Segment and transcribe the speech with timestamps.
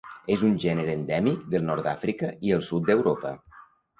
[0.35, 3.37] És un gènere endèmic del nord d'Àfrica i el sud d'Europa.